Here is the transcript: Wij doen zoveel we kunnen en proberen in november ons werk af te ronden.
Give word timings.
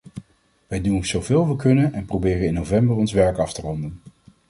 Wij 0.67 0.81
doen 0.81 1.05
zoveel 1.05 1.47
we 1.47 1.55
kunnen 1.55 1.93
en 1.93 2.05
proberen 2.05 2.47
in 2.47 2.53
november 2.53 2.95
ons 2.95 3.11
werk 3.11 3.37
af 3.39 3.53
te 3.53 3.61
ronden. 3.61 4.01